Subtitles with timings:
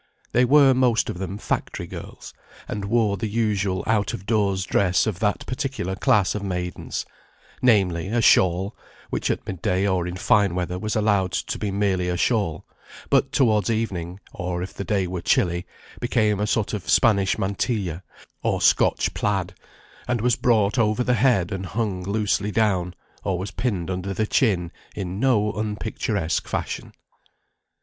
[0.31, 2.33] They were most of them factory girls,
[2.67, 7.05] and wore the usual out of doors dress of that particular class of maidens;
[7.61, 8.75] namely, a shawl,
[9.11, 12.65] which at mid day or in fine weather was allowed to be merely a shawl,
[13.11, 15.67] but towards evening, or if the day were chilly,
[15.99, 18.01] became a sort of Spanish mantilla
[18.41, 19.53] or Scotch plaid,
[20.07, 24.25] and was brought over the head and hung loosely down, or was pinned under the
[24.25, 26.91] chin in no unpicturesque fashion.